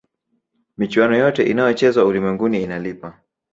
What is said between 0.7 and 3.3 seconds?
michuano yote inayochezwa ulimwenguni inalipa